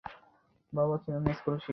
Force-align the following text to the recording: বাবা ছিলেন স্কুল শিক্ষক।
বাবা 0.73 0.95
ছিলেন 0.97 1.23
স্কুল 1.33 1.55
শিক্ষক। 1.55 1.69